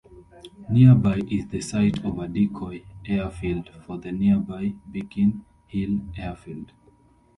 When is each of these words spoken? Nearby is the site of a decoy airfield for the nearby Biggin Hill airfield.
Nearby 0.67 1.21
is 1.29 1.45
the 1.49 1.61
site 1.61 2.03
of 2.03 2.17
a 2.17 2.27
decoy 2.27 2.83
airfield 3.05 3.69
for 3.85 3.99
the 3.99 4.11
nearby 4.11 4.73
Biggin 4.91 5.45
Hill 5.67 5.99
airfield. 6.17 6.71